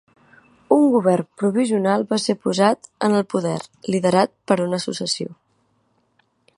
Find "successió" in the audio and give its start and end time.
4.89-5.33